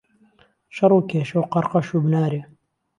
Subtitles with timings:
[0.75, 2.41] شەڕ و کێشە و قەڕقەش و بنارێ.